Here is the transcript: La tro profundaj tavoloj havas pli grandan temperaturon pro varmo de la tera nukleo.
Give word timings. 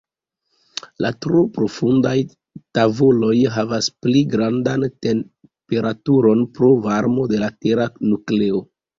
La 1.05 1.09
tro 1.23 1.39
profundaj 1.57 2.13
tavoloj 2.77 3.35
havas 3.57 3.89
pli 4.05 4.23
grandan 4.31 4.85
temperaturon 5.07 6.41
pro 6.57 6.71
varmo 6.87 7.27
de 7.35 7.43
la 7.45 7.51
tera 7.67 7.87
nukleo. 8.15 8.63